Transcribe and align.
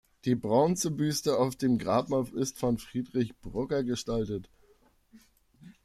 Die 0.25 0.33
Bronzebüste 0.33 1.37
auf 1.37 1.55
dem 1.57 1.77
Grabmal 1.77 2.25
ist 2.33 2.57
von 2.57 2.79
Friedrich 2.79 3.37
Brugger 3.37 3.83
gestaltet. 3.83 4.49